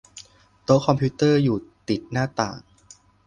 [0.63, 1.57] โต๊ะคอมพิวเตอร์อยู่
[1.89, 2.57] ติดหน้าต่าง